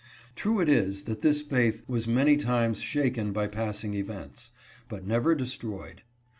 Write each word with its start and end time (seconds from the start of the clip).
True 0.33 0.59
it 0.59 0.67
is 0.67 1.03
that 1.03 1.21
this 1.21 1.43
faith 1.43 1.83
was 1.87 2.07
many 2.07 2.35
times 2.35 2.79
shaken 2.81 3.31
by 3.31 3.45
pass 3.45 3.83
ing 3.83 3.93
events, 3.93 4.49
but 4.89 5.05
never 5.05 5.35
destroyed. 5.35 6.01